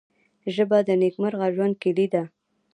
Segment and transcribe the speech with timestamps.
[0.55, 2.23] ژبه د نیکمرغه ژوند کلۍ ده